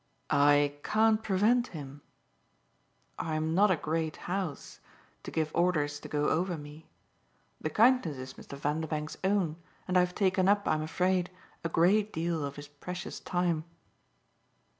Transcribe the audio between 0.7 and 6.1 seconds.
can't prevent him. I'm not a great house to give orders to